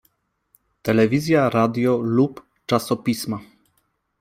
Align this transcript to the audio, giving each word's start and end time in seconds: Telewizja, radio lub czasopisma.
Telewizja, 0.81 1.49
radio 1.51 1.97
lub 2.01 2.43
czasopisma. 2.65 3.39